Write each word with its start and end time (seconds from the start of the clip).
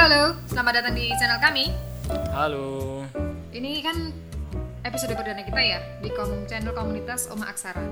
halo, 0.00 0.22
selamat 0.48 0.72
datang 0.80 0.94
di 0.96 1.12
channel 1.14 1.36
kami. 1.38 1.64
Halo. 2.32 3.04
Ini 3.52 3.84
kan 3.84 3.96
episode 4.80 5.12
perdana 5.12 5.42
kita 5.42 5.60
ya 5.60 5.78
di 6.00 6.08
kom 6.10 6.46
channel 6.46 6.72
komunitas 6.72 7.28
Oma 7.28 7.50
Aksara. 7.50 7.84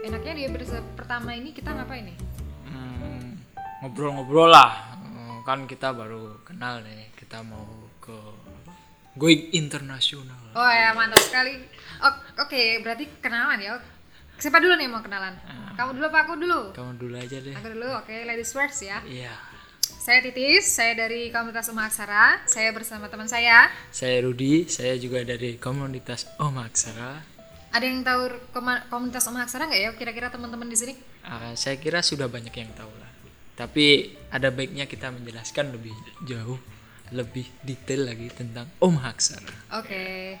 Enaknya 0.00 0.32
di 0.34 0.42
episode 0.46 0.84
pertama 0.94 1.34
ini 1.34 1.50
kita 1.50 1.74
ngapain 1.74 2.06
nih? 2.06 2.18
Hmm, 2.64 3.42
ngobrol-ngobrol 3.82 4.48
lah. 4.48 4.94
Hmm, 4.94 5.42
Kan 5.42 5.66
kita 5.66 5.90
baru 5.90 6.38
kenal 6.46 6.84
nih. 6.86 7.10
Kita 7.16 7.42
mau 7.42 7.66
ke? 7.98 8.14
Going 9.18 9.50
internasional. 9.50 10.54
Oh 10.54 10.70
ya 10.70 10.94
mantap 10.94 11.18
sekali. 11.18 11.58
O- 11.98 12.22
Oke, 12.38 12.78
berarti 12.78 13.10
kenalan 13.18 13.58
ya. 13.58 13.74
Siapa 14.38 14.62
dulu 14.62 14.78
nih 14.78 14.86
mau 14.86 15.02
kenalan? 15.02 15.34
Kamu 15.74 15.98
dulu 15.98 16.06
apa 16.06 16.18
aku 16.22 16.34
dulu? 16.38 16.60
Kamu 16.70 16.94
dulu 16.94 17.18
aja 17.18 17.42
deh. 17.42 17.50
Aku 17.50 17.74
dulu, 17.74 17.90
oke. 17.98 18.14
Ladies 18.22 18.54
first 18.54 18.78
ya. 18.86 19.02
Iya. 19.02 19.34
Saya 20.08 20.24
Titis, 20.24 20.64
saya 20.64 20.96
dari 20.96 21.28
komunitas 21.28 21.68
Oma 21.68 21.84
Aksara. 21.84 22.40
Saya 22.48 22.72
bersama 22.72 23.12
teman 23.12 23.28
saya. 23.28 23.68
Saya 23.92 24.24
Rudi, 24.24 24.64
saya 24.64 24.96
juga 24.96 25.20
dari 25.20 25.60
komunitas 25.60 26.24
Om 26.40 26.64
Aksara. 26.64 27.20
Ada 27.76 27.84
yang 27.84 28.00
tahu 28.00 28.32
komunitas 28.88 29.28
Oma 29.28 29.44
Aksara 29.44 29.68
nggak 29.68 29.76
ya? 29.84 29.92
Kira-kira 29.92 30.32
teman-teman 30.32 30.64
di 30.64 30.80
sini? 30.80 30.96
Ah, 31.28 31.52
saya 31.52 31.76
kira 31.76 32.00
sudah 32.00 32.24
banyak 32.24 32.56
yang 32.56 32.72
tahu 32.72 32.88
lah. 32.88 33.12
Tapi 33.52 34.16
ada 34.32 34.48
baiknya 34.48 34.88
kita 34.88 35.12
menjelaskan 35.12 35.76
lebih 35.76 35.92
jauh, 36.24 36.56
lebih 37.12 37.44
detail 37.60 38.08
lagi 38.08 38.32
tentang 38.32 38.64
Om 38.80 38.96
Aksara. 39.04 39.76
Oke. 39.76 40.40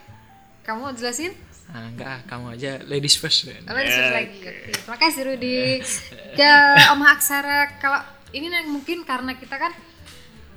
Kamu 0.64 0.80
mau 0.80 0.96
jelasin? 0.96 1.36
Ah, 1.68 1.92
enggak, 1.92 2.24
kamu 2.24 2.56
aja 2.56 2.80
ladies 2.88 3.20
first. 3.20 3.44
kan? 3.44 3.60
Oh, 3.68 3.76
ladies 3.76 3.92
first 3.92 4.08
Ya, 4.08 4.16
lagi. 4.16 4.40
Oke. 4.40 4.72
Terima 4.80 4.96
kasih 4.96 5.22
Rudi. 5.28 5.84
Ke 6.40 6.52
Om 6.96 7.04
Aksara 7.04 7.76
kalau 7.76 8.16
ini 8.32 8.46
mungkin 8.68 9.04
karena 9.08 9.36
kita 9.36 9.56
kan 9.56 9.72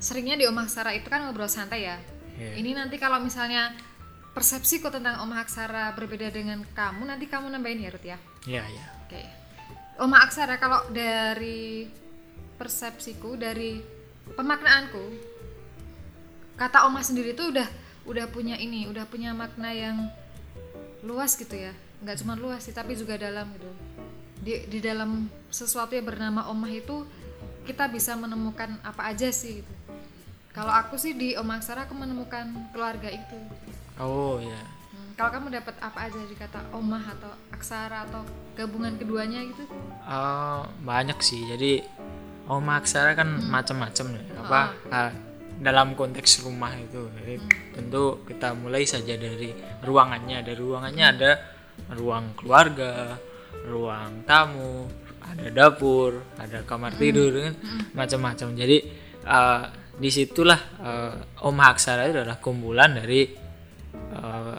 seringnya 0.02 0.35
di 0.35 0.45
Om 0.49 0.57
Aksara 0.57 0.91
itu 0.98 1.07
kan 1.07 1.23
ngobrol 1.23 1.48
santai 1.48 1.86
ya. 1.86 1.97
Iya. 2.36 2.58
Ini 2.58 2.73
nanti 2.73 2.97
kalau 2.97 3.22
misalnya 3.22 3.72
persepsiku 4.33 4.89
tentang 4.89 5.22
Om 5.22 5.31
Aksara 5.38 5.94
berbeda 5.94 6.33
dengan 6.33 6.66
kamu, 6.73 7.05
nanti 7.05 7.30
kamu 7.30 7.53
nambahin 7.53 7.86
ya 7.86 7.89
Rud 7.94 8.05
ya. 8.05 8.17
Iya, 8.49 8.64
iya. 8.66 8.86
Oke. 9.05 9.22
Om 10.02 10.14
Aksara 10.17 10.58
kalau 10.58 10.81
dari 10.89 11.86
persepsiku, 12.58 13.38
dari 13.38 13.77
pemaknaanku, 14.33 15.03
kata 16.58 16.89
Oma 16.89 17.05
sendiri 17.05 17.38
tuh 17.38 17.53
udah 17.53 17.69
udah 18.09 18.25
punya 18.33 18.58
ini, 18.58 18.89
udah 18.89 19.05
punya 19.05 19.38
makna 19.38 19.69
yang 19.69 20.09
luas 21.05 21.38
gitu 21.38 21.53
ya. 21.53 21.73
Nggak 22.02 22.25
cuma 22.25 22.33
luas 22.33 22.66
sih, 22.66 22.73
tapi 22.73 22.97
juga 22.97 23.22
dalam 23.22 23.45
gitu. 23.53 23.69
Di 24.42 24.66
di 24.66 24.80
dalam 24.81 25.30
sesuatu 25.53 25.94
yang 25.94 26.09
bernama 26.09 26.49
Omah 26.49 26.73
itu 26.73 27.05
kita 27.72 27.88
bisa 27.88 28.19
menemukan 28.19 28.75
apa 28.83 29.16
aja 29.16 29.31
sih 29.31 29.64
gitu. 29.64 29.73
Kalau 30.52 30.75
aku 30.75 31.00
sih 31.00 31.16
di 31.16 31.31
Om 31.39 31.47
Aksara 31.47 31.88
aku 31.88 31.95
menemukan 31.95 32.44
keluarga 32.75 33.08
itu. 33.08 33.39
Oh, 33.95 34.36
ya. 34.44 34.59
Hmm, 34.91 35.16
kalau 35.16 35.31
kamu 35.39 35.47
dapat 35.55 35.80
apa 35.80 36.11
aja 36.11 36.19
di 36.27 36.36
kata 36.36 36.59
Omah 36.75 37.16
atau 37.16 37.31
Aksara 37.55 38.03
atau 38.03 38.27
gabungan 38.59 38.99
keduanya 38.99 39.39
gitu? 39.47 39.64
Oh, 40.03 40.67
banyak 40.83 41.16
sih. 41.23 41.47
Jadi 41.47 41.80
Oma 42.52 42.83
Aksara 42.83 43.16
kan 43.16 43.39
macam-macam 43.47 44.05
ya. 44.19 44.23
Apa 44.44 44.59
ah, 44.92 45.11
dalam 45.64 45.95
konteks 45.95 46.44
rumah 46.44 46.75
itu. 46.75 47.08
Jadi 47.23 47.36
tentu 47.72 48.19
kita 48.27 48.52
mulai 48.52 48.83
saja 48.83 49.16
dari 49.16 49.55
ruangannya. 49.88 50.44
Dari 50.44 50.59
ruangannya 50.59 51.05
ada 51.16 51.31
ruang 51.95 52.36
keluarga, 52.36 53.16
ruang 53.64 54.27
tamu, 54.27 54.92
ada 55.31 55.47
dapur, 55.49 56.35
ada 56.35 56.63
kamar 56.67 56.95
tidur 56.99 57.31
kan 57.31 57.53
macam-macam. 57.95 58.53
Jadi 58.55 58.77
eh, 59.23 59.63
di 59.95 60.09
situlah 60.09 60.61
eh, 60.81 61.45
Oma 61.47 61.71
Aksara 61.71 62.07
itu 62.09 62.19
adalah 62.21 62.39
kumpulan 62.39 62.99
dari 62.99 63.27
eh, 63.93 64.57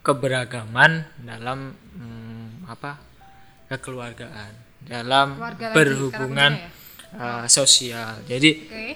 keberagaman 0.00 1.20
dalam 1.26 1.74
hmm, 1.74 2.70
apa 2.70 2.92
kekeluargaan 3.66 4.52
dalam 4.86 5.34
Keluarga 5.34 5.74
berhubungan 5.74 6.52
kata 6.54 6.76
uh, 7.14 7.44
sosial. 7.46 8.22
Jadi 8.26 8.50
Oke. 8.66 8.86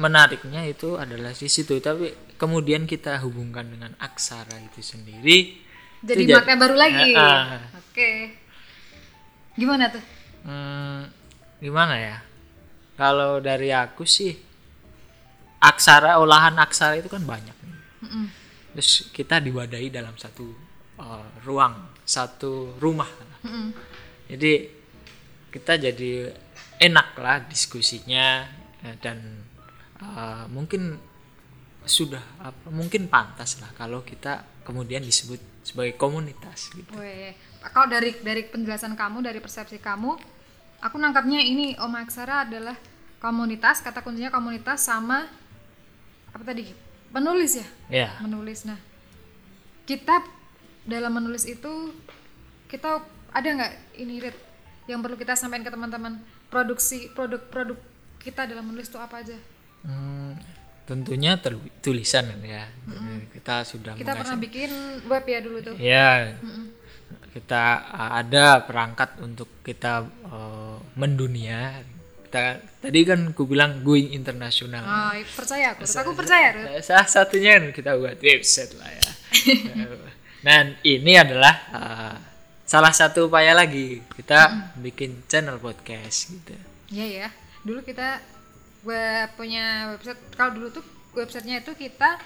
menariknya 0.00 0.64
itu 0.64 0.96
adalah 0.96 1.34
di 1.34 1.48
situ. 1.48 1.76
Tapi 1.78 2.36
kemudian 2.40 2.84
kita 2.88 3.20
hubungkan 3.24 3.68
dengan 3.68 3.92
aksara 4.00 4.56
itu 4.60 4.80
sendiri. 4.80 5.60
Jadi 6.00 6.22
itu 6.24 6.32
makna 6.32 6.56
baru 6.56 6.76
lagi. 6.80 7.12
Ah. 7.12 7.60
Oke. 7.76 8.39
Gimana 9.58 9.90
tuh? 9.90 10.04
Hmm, 10.46 11.10
gimana 11.58 11.94
ya? 11.98 12.16
Kalau 12.94 13.40
dari 13.40 13.72
aku 13.72 14.04
sih 14.04 14.32
aksara 15.60 16.20
olahan 16.20 16.56
aksara 16.60 16.96
itu 17.00 17.08
kan 17.08 17.24
banyak. 17.24 17.56
Mm-mm. 18.04 18.26
Terus 18.76 19.12
kita 19.12 19.40
diwadahi 19.40 19.92
dalam 19.92 20.16
satu 20.16 20.46
uh, 21.00 21.26
ruang, 21.44 21.74
satu 22.04 22.76
rumah. 22.80 23.08
Mm-mm. 23.40 23.72
jadi 24.28 24.68
kita 25.50 25.80
jadi 25.80 26.30
enak 26.80 27.16
lah 27.18 27.44
diskusinya 27.48 28.44
eh, 28.84 28.96
dan 29.00 29.44
eh, 30.00 30.44
mungkin 30.52 30.96
sudah 31.84 32.20
apa 32.38 32.68
mungkin 32.68 33.08
pantas 33.08 33.56
lah 33.58 33.72
kalau 33.72 34.04
kita 34.04 34.44
kemudian 34.68 35.00
disebut 35.00 35.40
sebagai 35.64 35.96
komunitas 35.96 36.70
gitu 36.76 36.92
Weh, 36.96 37.32
kalau 37.72 37.88
dari 37.88 38.16
dari 38.20 38.48
penjelasan 38.48 38.96
kamu, 38.96 39.20
dari 39.20 39.40
persepsi 39.40 39.76
kamu, 39.76 40.16
aku 40.80 40.96
nangkapnya 40.96 41.40
ini 41.44 41.76
Om 41.76 41.94
Aksara 42.00 42.48
adalah 42.48 42.76
komunitas, 43.20 43.84
kata 43.84 44.00
kuncinya 44.00 44.32
komunitas 44.32 44.80
sama 44.80 45.28
apa 46.32 46.42
tadi? 46.44 46.72
Penulis 47.10 47.58
ya? 47.58 47.66
ya 47.90 48.08
Menulis. 48.24 48.64
Nah, 48.64 48.78
kita 49.84 50.24
dalam 50.88 51.12
menulis 51.12 51.44
itu 51.44 51.92
kita 52.70 53.04
ada 53.34 53.48
nggak 53.50 53.72
ini 54.00 54.24
Rit, 54.24 54.36
yang 54.88 55.04
perlu 55.04 55.20
kita 55.20 55.36
sampaikan 55.36 55.68
ke 55.68 55.72
teman-teman 55.74 56.22
produksi 56.48 57.12
produk-produk 57.12 57.76
kita 58.20 58.48
dalam 58.48 58.72
menulis 58.72 58.88
itu 58.88 58.96
apa 58.96 59.20
aja? 59.20 59.36
Hmm, 59.84 60.36
tentunya 60.90 61.38
tulisan 61.78 62.26
kan 62.26 62.40
ya 62.42 62.66
Jadi 62.82 63.30
kita 63.30 63.54
sudah 63.62 63.94
Kita 63.94 64.10
mengasih- 64.10 64.18
pernah 64.26 64.36
bikin 64.36 64.70
web 65.06 65.24
ya 65.24 65.38
dulu 65.38 65.58
tuh. 65.62 65.74
ya 65.78 66.34
kita 67.30 67.62
uh, 67.88 68.10
ada 68.18 68.66
perangkat 68.66 69.22
untuk 69.22 69.46
kita 69.62 70.02
uh, 70.26 70.82
mendunia 70.94 71.78
kita 72.26 72.58
tadi 72.80 73.00
kan 73.02 73.30
ku 73.30 73.46
bilang 73.46 73.82
going 73.82 74.10
internasional 74.10 74.82
Ah, 74.82 75.14
percaya 75.30 75.74
aku. 75.74 75.82
Rut. 75.82 75.94
Aku 75.96 76.10
percaya, 76.12 76.46
Rut. 76.52 76.62
Nah, 76.64 76.78
salah 76.80 77.06
satunya 77.06 77.54
kan 77.54 77.70
kita 77.70 77.90
buat 77.94 78.18
website 78.18 78.74
lah 78.74 78.86
ya. 78.88 79.10
Dan 80.46 80.78
ini 80.82 81.12
adalah 81.14 81.54
uh, 81.70 82.14
salah 82.62 82.90
satu 82.90 83.26
upaya 83.26 83.50
lagi 83.52 83.98
kita 84.10 84.46
bikin 84.78 85.26
channel 85.26 85.58
podcast 85.58 86.30
gitu. 86.30 86.54
Iya 86.88 87.06
ya. 87.06 87.28
Dulu 87.60 87.82
kita 87.82 88.22
web 88.82 89.28
punya 89.34 89.94
website. 89.96 90.20
Kalau 90.34 90.52
dulu 90.54 90.68
tuh 90.72 90.84
websitenya 91.12 91.60
itu 91.60 91.72
kita 91.74 92.16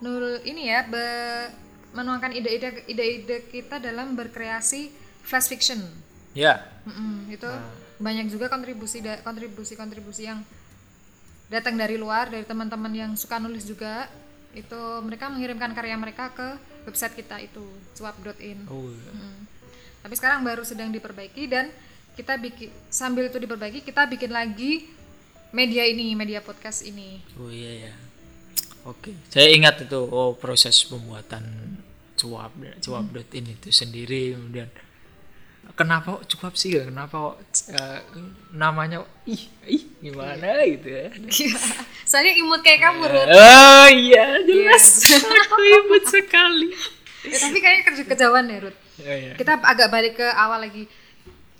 nul 0.00 0.40
ini 0.42 0.72
ya 0.72 0.82
be- 0.84 1.50
menuangkan 1.90 2.30
ide-ide 2.32 2.86
ide-ide 2.86 3.50
kita 3.50 3.82
dalam 3.82 4.14
berkreasi 4.14 4.90
flash 5.22 5.50
fiction. 5.50 5.82
Ya, 6.30 6.62
Mm-mm, 6.86 7.26
itu 7.28 7.50
banyak 7.98 8.30
juga 8.30 8.46
kontribusi 8.46 9.02
da- 9.02 9.18
kontribusi-kontribusi 9.20 10.30
yang 10.30 10.40
datang 11.50 11.74
dari 11.74 11.98
luar 11.98 12.30
dari 12.30 12.46
teman-teman 12.46 12.94
yang 12.94 13.12
suka 13.18 13.42
nulis 13.42 13.66
juga 13.66 14.06
itu 14.54 14.78
mereka 15.02 15.26
mengirimkan 15.26 15.74
karya 15.74 15.98
mereka 15.98 16.30
ke 16.30 16.46
website 16.86 17.18
kita 17.18 17.42
itu 17.42 17.62
swap.in. 17.94 18.66
oh, 18.70 18.94
Mm. 19.10 19.46
Tapi 20.00 20.14
sekarang 20.16 20.40
baru 20.40 20.64
sedang 20.64 20.88
diperbaiki 20.88 21.44
dan 21.44 21.68
kita 22.16 22.38
bikin 22.38 22.70
sambil 22.88 23.28
itu 23.28 23.36
diperbaiki 23.36 23.84
kita 23.84 24.08
bikin 24.08 24.32
lagi 24.32 24.88
media 25.50 25.82
ini, 25.86 26.14
media 26.14 26.40
podcast 26.40 26.82
ini. 26.82 27.20
oh 27.38 27.50
iya 27.50 27.88
ya. 27.88 27.92
Oke, 28.88 29.12
saya 29.28 29.52
ingat 29.52 29.84
itu 29.84 30.00
oh 30.00 30.32
proses 30.34 30.80
pembuatan 30.88 31.76
cuap 32.16 32.52
cuap.in 32.80 33.44
itu 33.48 33.68
sendiri 33.72 34.36
kemudian 34.36 34.68
kenapa 35.72 36.20
kok 36.20 36.24
cuap 36.32 36.52
sih 36.52 36.76
kenapa 36.76 37.32
kok 37.32 37.36
uh, 37.72 38.00
namanya 38.52 39.00
ih 39.24 39.40
ih 39.64 39.84
gimana 40.00 40.64
gitu 40.68 40.88
ya 40.88 41.08
Soalnya 42.04 42.36
imut 42.36 42.60
kayak 42.60 42.80
kamu, 42.84 43.04
Ruth. 43.08 43.28
oh 43.30 43.88
iya 43.88 44.36
jelas 44.44 44.84
aku 45.44 45.56
imut 45.60 46.04
sekali 46.08 46.70
Ya, 47.20 47.36
tapi 47.36 47.60
kayaknya 47.60 47.84
kerja 47.84 48.02
kejauhan 48.08 48.48
deh, 48.48 48.58
Ruth. 48.64 48.78
oh, 49.04 49.12
iya. 49.12 49.36
Kita 49.36 49.60
agak 49.60 49.92
balik 49.92 50.16
ke 50.16 50.24
awal 50.24 50.64
lagi. 50.64 50.88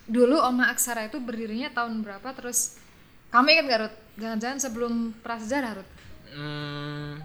Dulu 0.09 0.41
Oma 0.41 0.73
Aksara 0.73 1.05
itu 1.05 1.21
berdirinya 1.21 1.69
tahun 1.69 2.01
berapa? 2.01 2.33
Terus 2.33 2.81
kamu 3.31 3.47
ingat 3.51 3.65
gak, 3.67 3.81
Ruth? 3.87 3.97
Jangan-jangan 4.19 4.59
sebelum 4.59 4.93
prasejarah, 5.23 5.73
Ruth? 5.79 5.91
Hmm, 6.31 7.23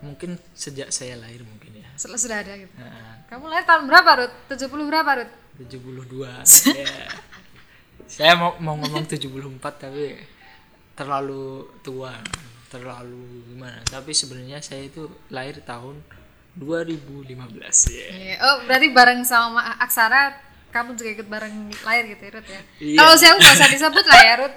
mungkin 0.00 0.36
sejak 0.52 0.88
saya 0.88 1.18
lahir 1.18 1.44
mungkin 1.44 1.76
ya 1.76 1.88
Setelah 1.92 2.16
sudah 2.16 2.38
ada 2.40 2.52
gitu. 2.56 2.72
nah, 2.78 3.20
Kamu 3.28 3.44
lahir 3.48 3.64
tahun 3.64 3.84
berapa, 3.84 4.10
Ruth? 4.24 4.34
70 4.48 4.88
berapa, 4.88 5.10
Ruth? 5.20 5.32
72 5.58 6.46
ya. 6.70 6.86
saya 8.06 8.32
mau 8.38 8.54
mau 8.62 8.78
ngomong 8.78 9.04
74 9.04 9.26
tapi 9.74 10.16
terlalu 10.94 11.66
tua 11.82 12.14
terlalu 12.70 13.42
gimana 13.50 13.82
tapi 13.84 14.14
sebenarnya 14.14 14.62
saya 14.62 14.86
itu 14.86 15.10
lahir 15.28 15.58
tahun 15.66 15.98
2015 16.56 17.34
ya 17.90 18.06
Iya. 18.08 18.34
Oh, 18.40 18.56
berarti 18.64 18.88
bareng 18.94 19.26
sama 19.26 19.60
Aksara 19.82 20.36
kamu 20.70 20.94
juga 20.94 21.10
ikut 21.16 21.26
bareng 21.26 21.54
lahir 21.82 22.04
gitu 22.12 22.22
ya, 22.22 22.30
Rut 22.38 22.46
ya. 22.46 22.60
Iya. 22.78 22.98
Kalau 23.00 23.14
saya 23.16 23.32
nggak 23.34 23.54
usah 23.56 23.68
disebut 23.72 24.04
lah 24.04 24.20
ya, 24.20 24.34
Rut. 24.44 24.54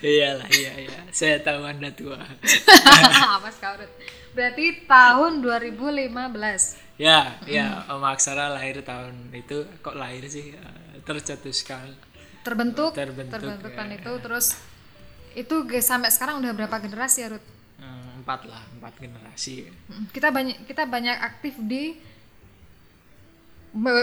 Iyalah 0.00 0.48
iya 0.50 0.72
iya 0.78 0.98
saya 1.10 1.38
tahu 1.38 1.62
anda 1.62 1.90
tua 1.90 2.18
Apa 3.36 3.48
kau 3.52 3.74
Rut? 3.76 3.92
Berarti 4.32 4.84
tahun 4.84 5.42
2015. 5.42 6.14
ya 6.98 7.38
ya 7.44 7.86
Om 7.88 8.02
Aksara 8.04 8.50
lahir 8.50 8.82
tahun 8.82 9.30
itu 9.32 9.62
kok 9.80 9.94
lahir 9.94 10.26
sih 10.26 10.52
Eh, 10.52 10.98
tercetuskan 11.02 11.94
Terbentuk, 12.42 12.92
Terbentuk, 12.92 13.38
terbentukkan 13.38 13.86
ya. 13.88 13.96
itu 13.96 14.12
terus 14.18 14.46
itu 15.32 15.54
sampai 15.78 16.08
sekarang 16.08 16.40
udah 16.40 16.52
berapa 16.52 16.76
generasi 16.78 17.18
ya, 17.22 17.28
Rut? 17.30 17.44
eh, 17.78 18.10
empat 18.18 18.40
lah 18.46 18.62
empat 18.74 18.94
generasi 18.98 19.68
Mm, 19.88 20.04
Kita 20.10 20.28
banyak 20.28 20.56
kita 20.64 20.82
banyak 20.84 21.16
aktif 21.16 21.54
di 21.60 21.96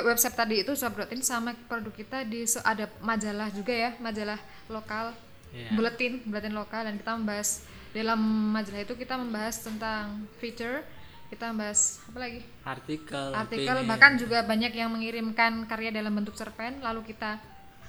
website 0.06 0.36
tadi 0.36 0.56
itu 0.62 0.74
Sobrotin 0.74 1.20
sama 1.20 1.54
produk 1.66 1.90
kita 1.90 2.22
di 2.22 2.46
ada 2.62 2.86
majalah 3.02 3.50
juga 3.50 3.74
ya, 3.74 3.92
majalah 3.98 4.38
lokal, 4.68 5.12
Iya. 5.50 5.72
buletin, 5.72 6.20
buletin 6.28 6.52
lokal 6.52 6.84
dan 6.84 7.00
kita 7.00 7.16
membahas 7.16 7.50
dalam 7.92 8.20
majalah 8.52 8.82
itu 8.84 8.94
kita 8.94 9.16
membahas 9.16 9.56
tentang 9.58 10.28
feature, 10.36 10.84
kita 11.32 11.50
membahas 11.50 12.04
apa 12.12 12.20
lagi? 12.20 12.40
artikel 12.62 13.26
artikel 13.32 13.76
opini. 13.80 13.88
bahkan 13.88 14.12
juga 14.20 14.44
banyak 14.44 14.76
yang 14.76 14.92
mengirimkan 14.92 15.64
karya 15.66 15.90
dalam 15.90 16.12
bentuk 16.12 16.36
cerpen 16.36 16.84
lalu 16.84 17.08
kita 17.08 17.40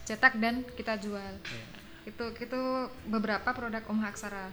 cetak 0.07 0.39
dan 0.39 0.63
kita 0.79 0.95
jual 0.97 1.33
Iya. 1.43 1.67
itu 2.07 2.25
itu 2.39 2.61
beberapa 3.05 3.51
produk 3.51 3.83
Om 3.91 4.07
Aksara 4.07 4.49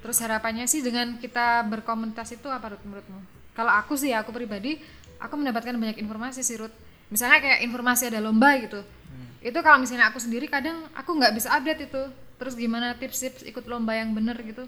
terus 0.00 0.18
harapannya 0.18 0.64
sih 0.64 0.80
dengan 0.80 1.20
kita 1.20 1.62
berkomunitas 1.68 2.32
itu 2.32 2.48
apa 2.48 2.74
menurutmu 2.80 3.20
kalau 3.52 3.70
aku 3.70 3.94
sih 3.94 4.10
aku 4.16 4.32
pribadi 4.32 4.80
aku 5.22 5.34
mendapatkan 5.38 5.72
banyak 5.78 6.02
informasi 6.02 6.42
sih 6.42 6.58
Ruth. 6.58 6.74
Misalnya 7.08 7.38
kayak 7.38 7.60
informasi 7.62 8.10
ada 8.10 8.18
lomba 8.18 8.52
gitu. 8.58 8.82
Itu 9.42 9.58
kalau 9.62 9.78
misalnya 9.82 10.10
aku 10.10 10.18
sendiri 10.22 10.46
kadang 10.46 10.86
aku 10.94 11.14
nggak 11.14 11.34
bisa 11.34 11.54
update 11.54 11.90
itu. 11.90 12.02
Terus 12.38 12.54
gimana 12.58 12.98
tips-tips 12.98 13.46
ikut 13.46 13.64
lomba 13.70 13.94
yang 13.94 14.10
bener 14.14 14.34
gitu. 14.42 14.66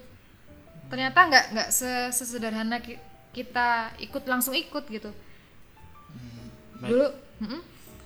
Ternyata 0.90 1.18
nggak 1.26 1.44
nggak 1.54 1.68
se- 1.74 2.12
sesederhana 2.14 2.78
ki- 2.78 3.00
kita 3.34 3.90
ikut 3.98 4.22
langsung 4.30 4.54
ikut 4.54 4.86
gitu. 4.86 5.10
Baik. 6.78 6.90
dulu 6.90 7.06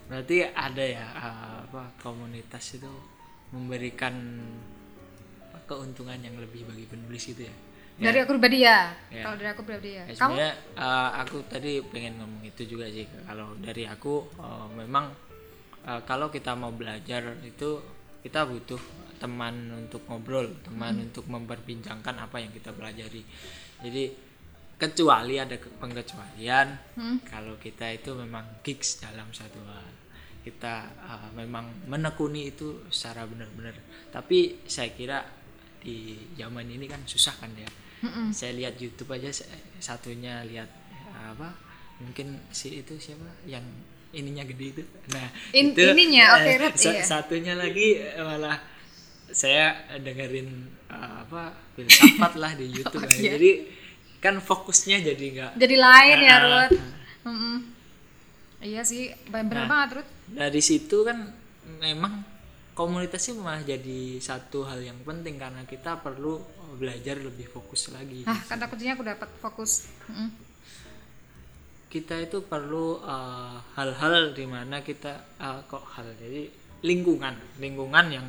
berarti 0.08 0.36
ada 0.44 0.84
ya 0.84 1.04
eh, 1.04 1.56
apa 1.68 1.92
komunitas 2.00 2.80
itu 2.80 2.88
memberikan 3.52 4.14
keuntungan 5.68 6.16
yang 6.20 6.36
lebih 6.40 6.64
bagi 6.64 6.88
penulis 6.88 7.28
gitu 7.28 7.44
ya 7.44 7.54
dari 7.98 8.18
aku 8.22 8.30
pribadi 8.38 8.58
ya? 8.62 8.78
Ya. 9.10 9.22
kalau 9.26 9.36
dari 9.36 9.50
aku 9.50 9.62
pribadi 9.66 9.90
ya. 9.98 10.04
Ya, 10.06 10.14
kamu? 10.14 10.18
sebenarnya 10.38 10.52
eh, 10.78 11.10
aku 11.18 11.36
tadi 11.50 11.72
pengen 11.82 12.14
ngomong 12.22 12.42
itu 12.46 12.62
juga 12.64 12.86
sih. 12.86 13.06
Kalau 13.26 13.58
dari 13.58 13.84
aku 13.84 14.14
eh, 14.38 14.66
memang 14.78 15.10
eh, 15.82 16.00
kalau 16.06 16.30
kita 16.30 16.54
mau 16.54 16.70
belajar 16.70 17.34
itu 17.42 17.82
kita 18.22 18.46
butuh 18.46 18.78
teman 19.18 19.54
untuk 19.74 20.06
ngobrol 20.06 20.46
teman 20.62 20.94
Hmm. 20.94 21.06
untuk 21.10 21.26
memperbincangkan 21.26 22.14
apa 22.22 22.38
yang 22.38 22.54
kita 22.54 22.70
pelajari. 22.70 23.22
Jadi 23.82 24.04
kecuali 24.78 25.42
ada 25.42 25.58
pengecualian 25.58 26.66
Hmm. 26.94 27.18
kalau 27.26 27.58
kita 27.58 27.90
itu 27.90 28.14
memang 28.14 28.62
gigs 28.62 29.02
dalam 29.02 29.26
satu 29.34 29.58
hal. 29.66 29.86
Kita 30.46 30.74
eh, 30.86 31.30
memang 31.34 31.90
menekuni 31.90 32.54
itu 32.54 32.86
secara 32.94 33.26
benar-benar. 33.26 33.74
Tapi 34.14 34.62
saya 34.70 34.94
kira 34.94 35.18
di 35.78 36.14
zaman 36.34 36.66
ini 36.66 36.86
kan 36.86 37.02
susah 37.06 37.34
kan 37.38 37.50
ya 37.54 37.66
Mm-mm. 37.98 38.30
saya 38.30 38.54
lihat 38.54 38.74
YouTube 38.76 39.10
aja 39.10 39.30
sa- 39.32 39.48
satunya 39.78 40.42
lihat 40.44 40.70
apa 41.10 41.50
mungkin 41.98 42.38
si 42.48 42.78
itu 42.78 42.94
siapa 42.94 43.26
yang 43.44 43.62
ininya 44.10 44.42
gede 44.42 44.66
itu 44.72 44.82
nah 45.10 45.26
In- 45.50 45.74
itu 45.74 45.82
ininya, 45.84 46.24
oke, 46.38 46.52
Ruth, 46.58 46.78
sa- 46.78 46.94
iya. 46.94 47.02
satunya 47.02 47.54
lagi 47.54 47.98
eh, 47.98 48.22
malah 48.22 48.56
saya 49.28 49.74
dengerin 49.98 50.48
eh, 50.86 51.12
apa 51.22 51.52
filsafat 51.74 52.32
lah 52.34 52.52
di 52.54 52.70
YouTube 52.78 53.02
Oh, 53.02 53.10
iya. 53.10 53.34
jadi 53.34 53.50
kan 54.18 54.38
fokusnya 54.38 55.02
jadi 55.04 55.24
nggak 55.30 55.52
jadi 55.56 55.76
lain 55.76 56.18
ya 56.20 56.32
Ah, 56.32 56.40
Ruth 56.40 56.78
Mm-mm. 57.24 57.56
iya 58.60 58.82
sih 58.82 59.10
bener 59.26 59.54
Nah. 59.54 59.68
banget 59.68 59.88
Ruth 60.00 60.10
dari 60.28 60.60
situ 60.60 61.02
kan 61.02 61.18
memang 61.78 62.22
komunitas 62.72 63.20
sih 63.20 63.34
malah 63.34 63.60
jadi 63.60 64.16
satu 64.18 64.62
hal 64.62 64.78
yang 64.80 64.98
penting 65.02 65.34
karena 65.36 65.62
kita 65.64 65.98
perlu 65.98 66.38
belajar 66.76 67.16
lebih 67.16 67.48
fokus 67.48 67.88
lagi. 67.94 68.26
Ah 68.28 68.36
kata 68.36 68.68
kuncinya 68.68 68.98
aku 68.98 69.04
dapat 69.06 69.28
fokus. 69.40 69.88
Mm-mm. 70.10 70.30
kita 71.88 72.20
itu 72.20 72.44
perlu 72.44 73.00
uh, 73.00 73.56
hal-hal 73.72 74.36
di 74.36 74.44
mana 74.44 74.84
kita 74.84 75.24
uh, 75.40 75.64
kok 75.64 75.88
hal 75.96 76.04
jadi 76.20 76.52
lingkungan 76.84 77.32
lingkungan 77.56 78.06
yang 78.12 78.28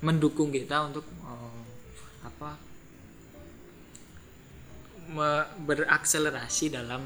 mendukung 0.00 0.48
kita 0.48 0.88
untuk 0.88 1.04
uh, 1.20 1.62
apa 2.24 2.56
me- 5.12 5.48
berakselerasi 5.68 6.72
dalam 6.72 7.04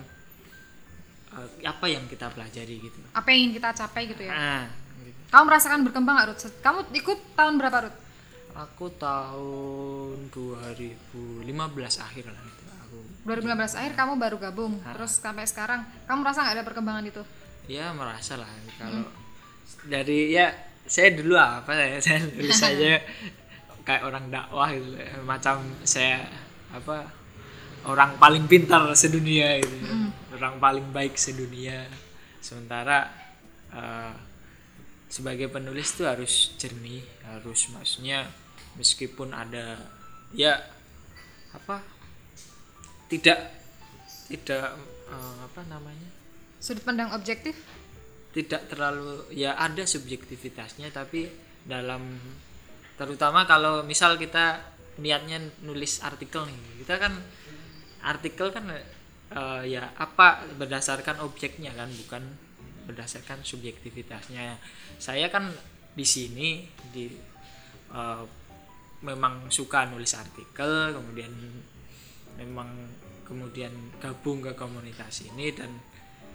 uh, 1.35 1.49
apa 1.67 1.87
yang 1.91 2.07
kita 2.07 2.31
pelajari 2.31 2.79
gitu. 2.79 2.99
Apa 3.11 3.35
yang 3.35 3.51
ingin 3.51 3.59
kita 3.59 3.75
capai 3.75 4.07
gitu 4.07 4.23
ya? 4.23 4.31
Nah 4.31 4.65
gitu. 5.03 5.19
kamu 5.35 5.43
merasakan 5.51 5.83
berkembang 5.83 6.15
gak 6.15 6.29
Ruth 6.31 6.47
kamu 6.63 6.79
ikut 6.95 7.19
tahun 7.35 7.55
berapa 7.59 7.79
Ruth 7.91 7.99
aku 8.59 8.91
tahun 8.99 10.35
2015 10.35 11.47
akhir 11.79 12.25
lah 12.27 12.43
itu 12.43 12.65
aku 12.83 12.99
2015 13.23 13.79
akhir 13.79 13.93
kamu 13.95 14.13
baru 14.19 14.37
gabung. 14.43 14.75
Terus 14.83 15.23
sampai 15.23 15.47
sekarang 15.47 15.87
kamu 16.11 16.19
merasa 16.27 16.43
nggak 16.43 16.57
ada 16.59 16.65
perkembangan 16.67 17.05
itu? 17.07 17.23
Ya 17.71 17.95
merasa 17.95 18.35
lah. 18.35 18.51
Kalau 18.75 19.07
dari 19.87 20.35
ya 20.35 20.51
saya 20.89 21.15
dulu 21.15 21.39
apa 21.39 21.71
ya 21.77 22.01
saya 22.07 22.19
dulu 22.27 22.51
saja 22.67 22.99
kayak 23.87 24.03
orang 24.03 24.27
dakwah 24.27 24.75
gitu. 24.75 24.91
Macam 25.23 25.63
saya 25.87 26.27
apa 26.75 27.07
orang 27.87 28.19
paling 28.19 28.51
pintar 28.51 28.91
sedunia 28.99 29.63
gitu. 29.63 29.77
Orang 30.35 30.59
paling 30.59 30.91
baik 30.91 31.15
sedunia. 31.15 31.87
Sementara 32.43 33.07
eh, 33.71 34.13
sebagai 35.09 35.47
penulis 35.49 35.95
tuh 35.95 36.09
harus 36.09 36.53
jernih 36.61 37.01
harus 37.25 37.73
maksudnya 37.73 38.29
meskipun 38.77 39.33
ada 39.33 39.79
ya 40.35 40.61
apa 41.57 41.81
tidak 43.09 43.41
tidak 44.29 44.77
eh, 45.09 45.37
apa 45.41 45.61
namanya? 45.67 46.11
Sudut 46.61 46.85
pandang 46.85 47.17
objektif? 47.17 47.57
Tidak 48.37 48.69
terlalu 48.69 49.33
ya 49.33 49.57
ada 49.57 49.89
subjektivitasnya 49.89 50.93
tapi 50.93 51.27
dalam 51.65 52.21
terutama 53.01 53.49
kalau 53.49 53.83
misal 53.83 54.21
kita 54.21 54.61
niatnya 54.99 55.39
nulis 55.63 56.03
artikel 56.03 56.45
nih 56.45 56.83
kita 56.83 56.99
kan 56.99 57.15
artikel 58.05 58.53
kan 58.53 58.69
eh, 58.69 59.63
ya 59.65 59.97
apa 59.97 60.45
berdasarkan 60.61 61.25
objeknya 61.25 61.73
kan 61.73 61.89
bukan 62.05 62.23
berdasarkan 62.85 63.45
subjektivitasnya. 63.45 64.61
Saya 65.01 65.29
kan 65.33 65.49
di 65.97 66.05
sini 66.05 66.69
di 66.93 67.09
eh, 67.93 68.23
memang 69.01 69.47
suka 69.49 69.87
nulis 69.87 70.11
artikel 70.13 70.91
kemudian 70.93 71.31
memang 72.35 72.67
kemudian 73.23 73.71
gabung 74.01 74.41
ke 74.41 74.55
komunitas 74.55 75.23
ini 75.25 75.53
dan 75.53 75.71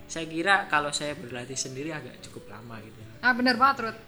saya 0.05 0.27
kira 0.27 0.67
kalau 0.67 0.93
saya 0.93 1.15
berlatih 1.15 1.57
sendiri 1.57 1.89
agak 1.89 2.21
cukup 2.21 2.51
lama 2.51 2.77
gitu. 2.79 2.99
Ah 3.19 3.33
benar 3.33 3.55
banget 3.55 3.89
Ruth 3.89 3.99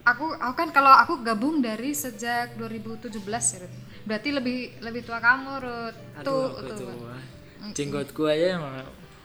aku 0.00 0.32
aku 0.32 0.54
kan 0.56 0.68
kalau 0.72 0.90
aku 0.90 1.20
gabung 1.20 1.60
dari 1.60 1.92
sejak 1.92 2.56
2017 2.56 3.12
ya 3.20 3.58
Ruth 3.60 3.76
berarti 4.00 4.28
lebih 4.32 4.58
lebih 4.80 5.02
tua 5.04 5.20
kamu 5.20 5.52
Ruth 5.60 5.98
tuh 6.20 6.24
Aduh, 6.24 6.44
aku 6.56 6.68
tuh. 6.72 6.76
tuh 6.88 7.72
jenggotku 7.76 8.22
aja 8.24 8.56
emang 8.56 8.72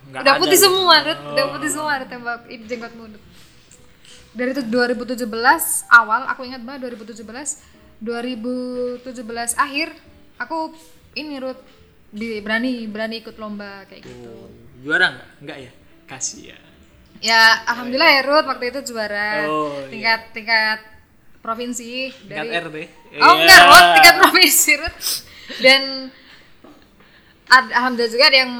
nggak 0.05 0.21
udah 0.21 0.33
ada 0.35 0.41
putih 0.43 0.59
gitu. 0.59 0.65
semua 0.67 0.95
Ruth 1.01 1.21
udah 1.25 1.43
Oh. 1.43 1.51
putih 1.55 1.69
semua 1.71 1.91
ada 1.95 2.05
tembak 2.05 2.39
jenggotmu 2.45 3.03
Ruth. 3.07 3.23
dari 4.35 4.49
itu 4.51 4.63
2017 4.67 5.23
awal 5.89 6.21
aku 6.27 6.41
ingat 6.43 6.61
banget 6.61 6.91
2017 6.91 7.23
2017 7.99 9.05
akhir 9.55 9.87
aku 10.35 10.71
ini 11.13 11.39
Ruth 11.39 11.61
di 12.09 12.39
berani 12.39 12.85
berani 12.85 13.19
ikut 13.19 13.35
lomba 13.35 13.83
kayak 13.85 14.03
gitu 14.03 14.31
Oh, 14.31 14.47
juara 14.81 15.11
nggak 15.11 15.27
nggak 15.41 15.57
ya 15.59 15.71
kasih 16.05 16.41
ya 16.51 16.59
ya 17.19 17.41
alhamdulillah 17.65 18.11
ya 18.11 18.21
Ruth 18.23 18.47
waktu 18.47 18.65
itu 18.69 18.79
juara 18.85 19.47
Oh, 19.47 19.71
iya. 19.77 19.87
tingkat 19.87 20.21
tingkat 20.31 20.79
provinsi 21.39 22.11
tingkat 22.25 22.45
dari 22.45 22.49
RT 22.53 22.77
Oh 23.15 23.33
Iya. 23.33 23.35
enggak, 23.37 23.61
Ruth, 23.63 23.89
tingkat 23.95 24.15
provinsi 24.19 24.71
Ruth. 24.75 24.99
Dan 25.61 25.81
ad- 27.47 27.71
alhamdulillah 27.71 28.11
juga 28.11 28.25
ada 28.27 28.37
yang 28.37 28.51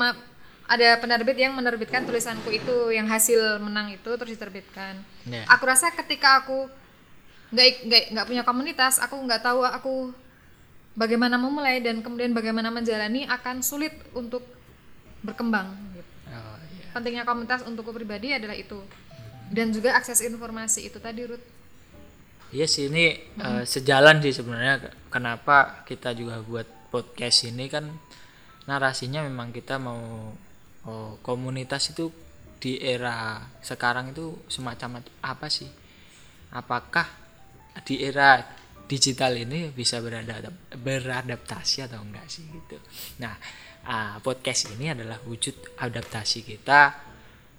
ada 0.66 0.90
penerbit 0.98 1.36
yang 1.36 1.54
menerbitkan 1.54 2.06
tulisanku 2.06 2.50
itu 2.50 2.90
yang 2.90 3.06
hasil 3.06 3.60
menang 3.60 3.92
itu 3.92 4.10
terus 4.16 4.32
diterbitkan. 4.32 4.98
Iya. 5.26 5.44
Aku 5.50 5.66
rasa 5.66 5.92
ketika 5.94 6.40
aku 6.40 6.70
nggak 7.56 7.88
nggak 7.88 8.04
nggak 8.12 8.26
punya 8.28 8.44
komunitas, 8.44 9.00
aku 9.00 9.16
nggak 9.16 9.42
tahu 9.42 9.64
aku 9.64 9.94
bagaimana 10.96 11.40
memulai 11.40 11.80
dan 11.80 12.04
kemudian 12.04 12.36
bagaimana 12.36 12.68
menjalani 12.72 13.24
akan 13.28 13.64
sulit 13.64 13.96
untuk 14.12 14.44
berkembang 15.24 15.72
gitu. 15.96 16.12
Oh, 16.32 16.58
iya. 16.76 16.88
pentingnya 16.94 17.24
komunitas 17.24 17.64
untukku 17.66 17.92
pribadi 17.96 18.36
adalah 18.36 18.54
itu 18.56 18.80
dan 19.50 19.72
juga 19.74 19.96
akses 19.98 20.22
informasi 20.22 20.88
itu 20.90 20.98
tadi 21.02 21.26
Ruth 21.26 21.44
Iya 22.54 22.70
sih 22.70 22.88
ini 22.88 23.18
eh, 23.42 23.64
sejalan 23.66 24.22
sih 24.22 24.32
sebenarnya 24.32 24.76
ke- 24.80 24.94
kenapa 25.12 25.84
kita 25.84 26.14
juga 26.16 26.40
buat 26.46 26.64
podcast 26.94 27.50
ini 27.52 27.68
kan 27.68 27.90
narasinya 28.70 29.26
memang 29.26 29.52
kita 29.52 29.76
mau 29.82 30.32
oh, 30.88 31.12
komunitas 31.20 31.92
itu 31.92 32.14
di 32.62 32.80
era 32.80 33.44
sekarang 33.60 34.16
itu 34.16 34.40
semacam 34.48 35.04
apa 35.20 35.48
sih? 35.52 35.68
Apakah 36.54 37.06
di 37.84 38.00
era 38.00 38.40
digital 38.86 39.34
ini 39.36 39.74
bisa 39.74 39.98
beradap 40.00 40.54
beradaptasi 40.78 41.90
atau 41.90 42.06
enggak 42.06 42.30
sih 42.30 42.46
gitu. 42.46 42.78
Nah, 43.20 43.34
ah, 43.90 44.22
podcast 44.22 44.72
ini 44.78 44.94
adalah 44.94 45.18
wujud 45.26 45.76
adaptasi 45.82 46.46
kita 46.46 46.94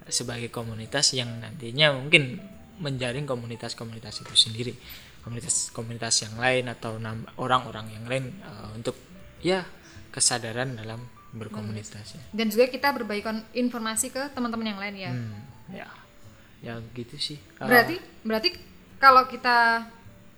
sebagai 0.07 0.55
komunitas 0.55 1.15
yang 1.19 1.43
nantinya 1.43 1.91
mungkin 1.95 2.39
menjaring 2.79 3.27
komunitas-komunitas 3.27 4.23
itu 4.23 4.35
sendiri 4.37 4.73
komunitas-komunitas 5.27 6.23
yang 6.23 6.39
lain 6.39 6.71
atau 6.71 6.95
orang-orang 7.43 7.91
yang 7.91 8.05
lain 8.07 8.25
eh, 8.39 8.69
untuk 8.79 8.95
ya 9.43 9.67
kesadaran 10.15 10.79
dalam 10.79 11.03
berkomunitas 11.35 12.17
ya. 12.17 12.23
dan 12.33 12.47
juga 12.49 12.71
kita 12.71 12.95
berbagi 12.95 13.27
informasi 13.59 14.15
ke 14.15 14.31
teman-teman 14.33 14.67
yang 14.73 14.81
lain 14.81 14.95
ya 14.97 15.11
Hmm, 15.13 15.41
ya 15.75 15.89
ya 16.65 16.73
gitu 16.95 17.19
sih 17.21 17.39
berarti 17.61 18.01
berarti 18.25 18.49
kalau 18.97 19.29
kita 19.29 19.85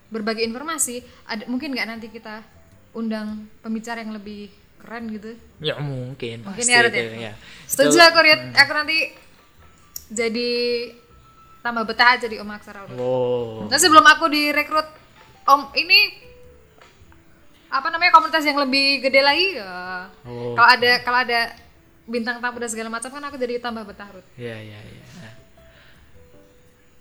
berbagi 0.08 0.42
informasi 0.42 1.00
ada 1.24 1.44
mungkin 1.46 1.72
nggak 1.72 1.88
nanti 1.88 2.06
kita 2.08 2.40
undang 2.92 3.44
pembicara 3.60 4.00
yang 4.00 4.12
lebih 4.12 4.48
keren 4.78 5.10
gitu 5.10 5.36
ya 5.60 5.76
mungkin 5.78 6.42
Mungkin 6.42 6.64
pasti 6.64 6.72
ya, 6.72 6.80
Ruth, 6.80 6.94
itu, 6.94 7.12
ya? 7.18 7.30
ya. 7.30 7.32
setuju 7.66 7.98
aku 8.00 8.18
Rit. 8.22 8.40
aku 8.54 8.72
nanti 8.72 8.98
jadi 10.08 10.50
tambah 11.60 11.84
betah 11.84 12.16
aja 12.16 12.26
di 12.26 12.38
Om 12.38 12.50
Aksara 12.50 12.88
wow 12.88 13.68
Nah 13.68 13.76
sebelum 13.76 14.02
aku 14.02 14.30
direkrut 14.30 14.88
Om 15.44 15.72
ini 15.74 15.98
apa 17.68 17.92
namanya 17.92 18.16
komunitas 18.16 18.48
yang 18.48 18.56
lebih 18.56 19.04
gede 19.04 19.20
lagi 19.20 19.60
ya. 19.60 20.08
Oh. 20.24 20.56
Kalau 20.56 20.68
ada 20.72 20.90
kalau 21.04 21.20
ada 21.20 21.52
bintang 22.08 22.40
tamu 22.40 22.56
dan 22.56 22.72
segala 22.72 22.88
macam 22.88 23.12
kan 23.12 23.20
aku 23.20 23.36
jadi 23.36 23.60
tambah 23.60 23.84
betah 23.84 24.08
Ruth. 24.08 24.24
ya 24.40 24.56
ya 24.56 24.80
ya 24.80 25.04
Nah, 25.18 25.34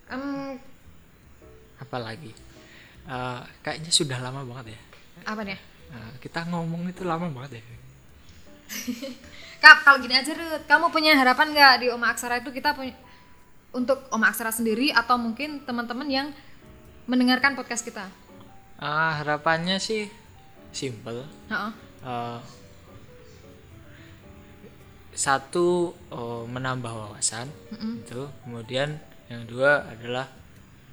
Em, 0.07 0.55
apa 1.77 1.97
lagi 1.99 2.31
Eh, 3.07 3.41
kayaknya 3.63 3.91
sudah 3.91 4.19
lama 4.19 4.43
banget 4.43 4.75
ya. 4.75 4.79
Apa 5.31 5.41
nih? 5.47 5.55
Eh, 5.95 6.11
kita 6.19 6.43
ngomong 6.51 6.91
itu 6.91 7.07
lama 7.07 7.31
banget 7.31 7.59
ya. 7.59 7.63
Kak, 9.63 9.87
kalau 9.87 9.97
gini 10.03 10.13
aja 10.13 10.35
Ruth, 10.35 10.67
kamu 10.67 10.91
punya 10.91 11.15
harapan 11.15 11.55
nggak 11.55 11.73
di 11.81 11.87
Oma 11.87 12.11
Aksara 12.11 12.43
itu 12.43 12.51
kita 12.51 12.75
punya 12.75 12.91
untuk 13.71 14.03
Oma 14.11 14.29
Aksara 14.29 14.51
sendiri 14.51 14.91
atau 14.91 15.15
mungkin 15.15 15.63
teman-teman 15.63 16.07
yang 16.11 16.27
mendengarkan 17.07 17.55
podcast 17.55 17.87
kita? 17.87 18.11
Ah, 18.77 19.17
harapannya 19.23 19.79
sih 19.79 20.11
simple. 20.75 21.23
Heeh. 21.47 21.71
Eh, 22.03 22.39
satu 25.17 25.95
oh, 26.13 26.45
menambah 26.45 26.93
wawasan 26.93 27.49
itu 27.73 28.29
kemudian 28.45 29.01
yang 29.31 29.47
dua 29.49 29.89
adalah 29.89 30.29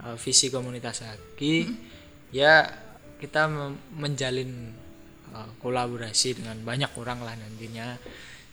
eh, 0.01 0.17
visi 0.17 0.49
komunitas 0.49 1.05
lagi 1.05 1.69
ya 2.35 2.67
kita 3.23 3.47
menjalin 3.95 4.75
eh, 5.31 5.51
kolaborasi 5.63 6.43
dengan 6.43 6.59
banyak 6.67 6.91
orang 6.99 7.23
lah 7.23 7.39
nantinya. 7.39 7.95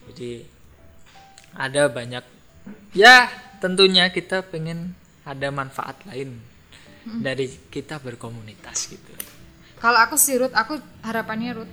Jadi 0.06 0.46
ada 1.58 1.90
banyak 1.90 2.24
ya 2.94 3.26
tentunya 3.58 4.06
kita 4.14 4.46
pengen 4.46 4.94
ada 5.26 5.50
manfaat 5.50 5.98
lain 6.06 6.38
dari 7.02 7.50
kita 7.70 7.98
berkomunitas 7.98 8.94
gitu. 8.94 9.12
Kalau 9.82 9.98
aku 9.98 10.14
sih 10.14 10.38
Ruth, 10.38 10.54
aku 10.54 10.78
harapannya 11.02 11.50
Ruth, 11.58 11.72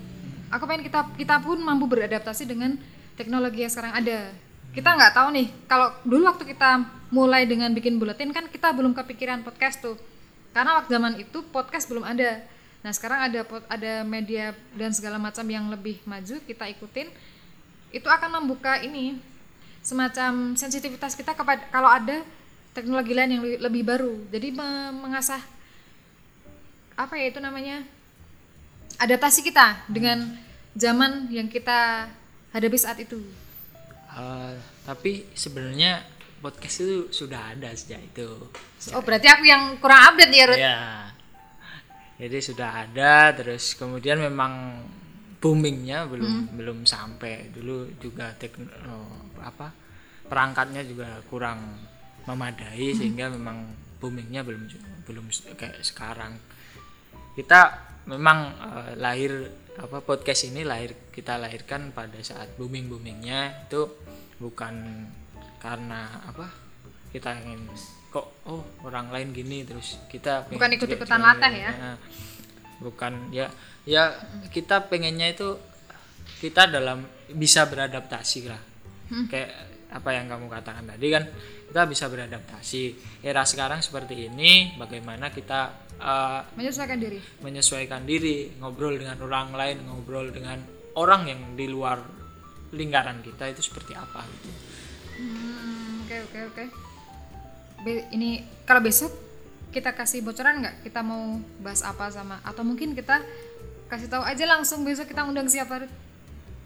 aku 0.49 0.65
pengen 0.65 0.89
kita 0.89 1.05
kita 1.13 1.37
pun 1.45 1.61
mampu 1.61 1.85
beradaptasi 1.85 2.49
dengan 2.49 2.73
teknologi 3.13 3.61
yang 3.61 3.69
sekarang 3.69 3.93
ada. 3.93 4.33
Kita 4.73 4.89
nggak 4.97 5.13
tahu 5.13 5.27
nih, 5.33 5.47
kalau 5.69 5.93
dulu 6.05 6.29
waktu 6.29 6.45
kita 6.49 6.89
mulai 7.13 7.45
dengan 7.45 7.73
bikin 7.73 8.01
buletin 8.01 8.33
kan 8.33 8.49
kita 8.49 8.73
belum 8.73 8.97
kepikiran 8.97 9.45
podcast 9.45 9.81
tuh, 9.81 9.97
karena 10.55 10.81
waktu 10.81 10.89
zaman 10.95 11.13
itu 11.21 11.39
podcast 11.53 11.85
belum 11.89 12.05
ada. 12.05 12.41
Nah 12.79 12.91
sekarang 12.95 13.27
ada 13.27 13.43
ada 13.67 13.93
media 14.07 14.55
dan 14.73 14.95
segala 14.95 15.19
macam 15.19 15.43
yang 15.45 15.67
lebih 15.67 15.99
maju 16.07 16.35
kita 16.47 16.65
ikutin, 16.71 17.11
itu 17.91 18.07
akan 18.07 18.41
membuka 18.41 18.79
ini 18.79 19.19
semacam 19.83 20.55
sensitivitas 20.55 21.15
kita 21.15 21.35
kepada 21.35 21.65
kalau 21.71 21.89
ada 21.91 22.23
teknologi 22.71 23.11
lain 23.11 23.31
yang 23.39 23.43
lebih, 23.59 23.83
baru. 23.83 24.13
Jadi 24.29 24.53
me- 24.53 24.93
mengasah 24.95 25.41
apa 26.95 27.15
ya 27.15 27.31
itu 27.31 27.39
namanya 27.39 27.83
adaptasi 28.99 29.43
kita 29.43 29.87
dengan 29.87 30.35
zaman 30.75 31.31
yang 31.31 31.47
kita 31.47 32.11
hadapi 32.51 32.77
saat 32.79 32.99
itu. 32.99 33.19
Eh, 34.09 34.53
tapi 34.83 35.27
sebenarnya 35.37 36.03
podcast 36.39 36.81
itu 36.83 36.97
sudah 37.11 37.53
ada 37.55 37.71
sejak 37.75 37.99
itu. 38.01 38.27
Oh 38.95 39.03
berarti 39.03 39.27
aku 39.27 39.43
yang 39.45 39.77
kurang 39.77 40.13
update 40.13 40.33
ya 40.33 40.45
Ruth? 40.47 40.59
Ya. 40.59 40.79
Jadi 42.19 42.37
sudah 42.43 42.69
ada 42.83 43.31
terus 43.31 43.79
kemudian 43.79 44.19
memang 44.19 44.83
boomingnya 45.39 46.03
belum 46.03 46.51
belum 46.51 46.83
sampai 46.83 47.47
dulu 47.55 47.87
juga 47.95 48.35
tekno 48.35 49.23
apa 49.39 49.71
perangkatnya 50.27 50.83
juga 50.83 51.23
kurang 51.31 51.79
memadai 52.27 52.91
sehingga 52.91 53.31
memang 53.31 53.71
boomingnya 54.03 54.43
belum 54.43 54.63
belum 55.07 55.25
kayak 55.55 55.79
sekarang 55.79 56.35
kita 57.39 57.87
memang 58.11 58.51
eh, 58.51 58.91
lahir 58.99 59.31
apa 59.79 60.03
podcast 60.03 60.51
ini 60.51 60.67
lahir 60.67 60.91
kita 61.07 61.39
lahirkan 61.39 61.95
pada 61.95 62.19
saat 62.19 62.51
booming 62.59 62.91
boomingnya 62.91 63.63
itu 63.71 63.87
bukan 64.43 65.07
karena 65.59 65.99
apa? 66.25 66.47
Kita 67.09 67.35
ingin 67.37 67.67
kok 68.09 68.25
oh 68.45 68.65
orang 68.81 69.09
lain 69.09 69.29
gini 69.29 69.61
terus 69.61 70.01
kita 70.07 70.49
Bukan 70.49 70.71
ikut-ikutan 70.73 71.19
juga- 71.19 71.29
latah 71.29 71.51
ya? 71.51 71.71
Nah, 71.71 71.97
bukan 72.79 73.13
ya 73.29 73.47
ya 73.83 74.13
kita 74.49 74.87
pengennya 74.87 75.29
itu 75.29 75.57
kita 76.39 76.65
dalam 76.65 77.03
bisa 77.29 77.65
beradaptasi 77.65 78.39
lah. 78.45 78.61
Kayak 79.27 79.49
apa 79.89 80.09
yang 80.11 80.25
kamu 80.27 80.45
katakan 80.47 80.85
tadi 80.85 81.07
kan 81.09 81.23
kita 81.65 81.81
bisa 81.85 82.05
beradaptasi. 82.07 82.83
Era 83.19 83.41
sekarang 83.43 83.81
seperti 83.81 84.25
ini 84.25 84.73
bagaimana 84.75 85.29
kita 85.29 85.69
eh, 85.95 86.41
Menyesuaikan 86.55 86.97
diri. 86.97 87.19
menyesuaikan 87.41 88.01
diri 88.03 88.53
ngobrol 88.55 88.95
dengan 88.95 89.17
orang 89.19 89.51
lain 89.51 89.77
ngobrol 89.83 90.29
dengan 90.29 90.61
orang 90.95 91.25
yang 91.25 91.41
di 91.53 91.65
luar 91.65 91.99
lingkaran 92.69 93.19
kita 93.19 93.49
itu 93.49 93.61
seperti 93.61 93.93
apa 93.93 94.21
gitu. 94.23 94.49
Hmm, 95.19 95.48
Oke 96.29 96.39
oke. 96.45 96.63
Be- 97.81 98.05
Ini 98.11 98.29
kalau 98.63 98.79
besok 98.79 99.09
kita 99.69 99.91
kasih 99.91 100.21
bocoran 100.21 100.61
nggak? 100.61 100.81
Kita 100.81 101.01
mau 101.01 101.37
bahas 101.59 101.81
apa 101.81 102.09
sama? 102.09 102.37
Atau 102.41 102.61
mungkin 102.61 102.93
kita 102.93 103.21
kasih 103.85 104.05
tahu 104.07 104.21
aja 104.21 104.45
langsung 104.45 104.85
besok 104.85 105.05
kita 105.05 105.25
undang 105.25 105.49
siapa? 105.49 105.89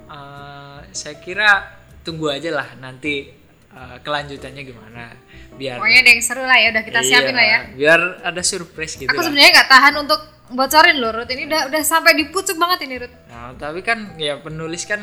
Eh, 0.03 0.79
saya 0.91 1.15
kira 1.17 1.63
tunggu 2.03 2.27
aja 2.27 2.51
lah 2.51 2.75
nanti 2.77 3.32
eh, 3.70 3.98
kelanjutannya 4.03 4.62
gimana 4.62 5.15
biar 5.53 5.79
Pokoknya 5.79 6.00
ada 6.01 6.12
yang 6.12 6.22
seru 6.22 6.43
lah 6.43 6.58
ya, 6.58 6.67
udah 6.70 6.84
kita 6.84 7.00
siapin 7.00 7.32
Iya, 7.32 7.39
lah 7.39 7.46
ya. 7.46 7.60
biar 7.72 8.00
ada 8.22 8.41
surprise 8.43 8.98
gitu 8.98 9.08
Aku 9.08 9.22
sebenarnya 9.22 9.51
nggak 9.55 9.70
tahan 9.70 9.96
untuk 9.96 10.20
bocorin 10.51 10.98
loh 11.00 11.15
Ruth. 11.15 11.32
Ini 11.32 11.48
udah 11.48 11.62
udah 11.72 11.82
sampai 11.82 12.13
di 12.13 12.27
pucuk 12.27 12.60
banget 12.60 12.84
ini 12.84 12.96
Ruth. 13.00 13.15
Nah, 13.32 13.55
tapi 13.55 13.79
kan 13.79 14.20
ya 14.20 14.38
penulis 14.38 14.84
kan 14.84 15.00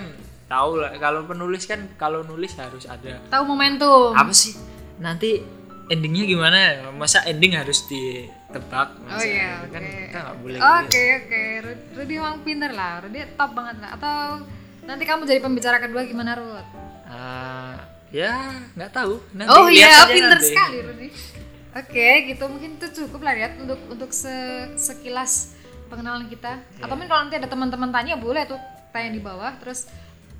tahu 0.51 0.73
lah 0.77 0.91
kalau 0.97 1.23
penulis 1.25 1.63
kan 1.63 1.79
kalau 1.95 2.21
nulis 2.23 2.51
harus 2.55 2.83
ada 2.85 3.23
Tahu 3.25 3.43
momentum. 3.47 4.11
apa 4.13 4.33
sih 4.33 4.59
nanti 4.99 5.39
endingnya 5.87 6.25
gimana 6.25 6.59
masa 6.93 7.23
ending 7.25 7.55
harus 7.55 7.87
ditebak 7.87 8.99
Oh 9.01 9.07
Masa- 9.09 9.25
iya, 9.25 9.63
kan 9.65 9.79
oke. 9.79 9.95
kita 10.05 10.19
nggak 10.21 10.37
boleh 10.39 10.59
Oke 10.59 10.75
gitu. 10.83 10.99
oke, 11.17 11.43
Rud- 11.61 11.87
Rudy 11.95 12.15
emang 12.17 12.37
pinter 12.41 12.71
lah, 12.71 12.93
Rudy 13.01 13.19
top 13.33 13.51
banget 13.53 13.77
lah. 13.79 13.91
Atau 13.93 14.17
nanti 14.83 15.03
kamu 15.05 15.23
jadi 15.25 15.41
pembicara 15.41 15.79
kedua 15.79 16.03
gimana 16.03 16.35
Rud? 16.35 16.67
Ah, 17.05 17.75
ya 18.09 18.35
nggak 18.73 18.91
tahu 18.93 19.23
nanti 19.33 19.51
oh 19.53 19.67
iya, 19.67 20.07
pinter 20.09 20.35
nanti. 20.37 20.47
sekali 20.47 20.79
Rudy. 20.81 21.09
Oke, 21.73 22.07
gitu 22.27 22.45
mungkin 22.45 22.71
itu 22.75 22.87
cukup 22.97 23.21
lah 23.21 23.35
ya 23.37 23.49
untuk 23.57 23.79
untuk 23.87 24.11
se- 24.11 24.75
sekilas 24.75 25.55
pengenalan 25.87 26.27
kita. 26.27 26.59
Iya. 26.73 26.83
Atau 26.83 26.95
mungkin 26.95 27.07
kalau 27.09 27.23
nanti 27.23 27.39
ada 27.39 27.47
teman-teman 27.47 27.91
tanya 27.91 28.15
boleh 28.17 28.43
tuh 28.45 28.59
tanya 28.91 29.11
di 29.11 29.21
bawah. 29.21 29.55
Terus 29.57 29.87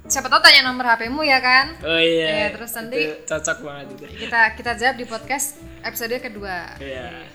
siapa 0.07 0.27
tahu 0.27 0.41
tanya 0.41 0.65
nomor 0.65 0.87
HP-mu 0.87 1.21
ya 1.21 1.39
kan? 1.39 1.77
oh 1.81 1.97
iya 1.97 2.27
Iya, 2.27 2.47
terus 2.53 2.73
nanti- 2.73 3.05
Itu 3.05 3.27
cocok 3.27 3.59
banget 3.61 3.87
itu 3.91 4.05
Kita 4.21 4.41
kita 4.55 4.73
jawab 4.75 4.97
di 4.97 5.05
podcast 5.05 5.47
episode 5.81 6.17
kedua. 6.17 6.79
Iya. 6.79 7.27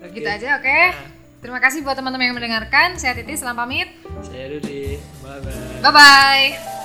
Oke. 0.00 0.14
Gitu 0.14 0.26
aja, 0.26 0.58
oke? 0.58 0.78
Nah, 0.90 1.10
Terima 1.38 1.58
kasih 1.58 1.82
buat 1.82 1.98
teman-teman 1.98 2.30
yang 2.30 2.38
mendengarkan. 2.38 2.94
Saya 2.94 3.18
Titi, 3.18 3.34
selamat 3.34 3.66
pamit. 3.66 3.88
Saya 4.22 4.46
Rudi. 4.48 4.94
Bye 5.20 5.42
bye. 5.42 5.82
Bye 5.82 5.90
bye. 5.92 6.81